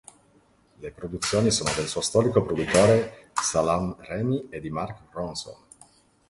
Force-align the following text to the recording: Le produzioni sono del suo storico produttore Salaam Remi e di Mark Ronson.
Le 0.79 0.89
produzioni 0.91 1.51
sono 1.51 1.69
del 1.75 1.87
suo 1.87 2.01
storico 2.01 2.41
produttore 2.41 3.29
Salaam 3.33 3.95
Remi 3.99 4.47
e 4.49 4.59
di 4.59 4.71
Mark 4.71 5.01
Ronson. 5.11 5.55